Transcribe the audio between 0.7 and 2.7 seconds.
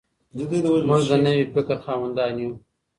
موږ د نوي فکر خاوندان یو.